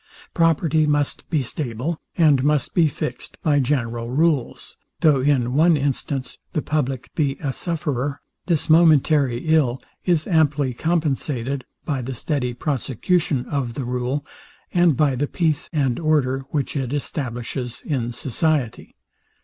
[0.33, 4.75] Property must be stable, and must be fixed by general rules.
[5.01, 11.65] Though in one instance the public be a sufferer, this momentary ill is amply compensated
[11.85, 14.25] by the steady prosecution of the rule,
[14.73, 18.95] and by the peace and order, which it establishes in society.